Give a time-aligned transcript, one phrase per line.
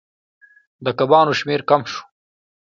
[0.83, 2.01] د کبانو شمیر کم شو.